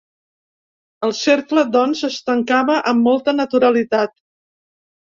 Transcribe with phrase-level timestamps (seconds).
[1.07, 4.21] El cercle, doncs, es tancava amb molta naturalitat.